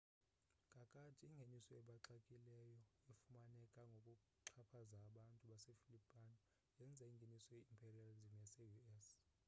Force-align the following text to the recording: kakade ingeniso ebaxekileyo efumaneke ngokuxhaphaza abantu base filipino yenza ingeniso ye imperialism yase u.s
kakade 0.75 1.17
ingeniso 1.27 1.71
ebaxekileyo 1.81 2.77
efumaneke 3.13 3.81
ngokuxhaphaza 3.95 4.97
abantu 5.09 5.41
base 5.49 5.69
filipino 5.81 6.33
yenza 6.79 7.03
ingeniso 7.11 7.49
ye 7.55 7.61
imperialism 7.73 8.27
yase 8.39 8.63
u.s 8.91 9.05